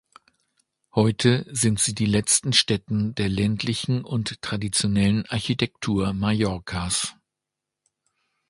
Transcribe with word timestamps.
Heute 0.95 1.45
sind 1.51 1.79
sie 1.79 1.93
letzte 2.05 2.53
Stätten 2.53 3.13
der 3.13 3.29
ländlichen 3.29 4.03
und 4.03 4.41
traditionellen 4.41 5.27
Architektur 5.27 6.13
Mallorcas. 6.13 7.13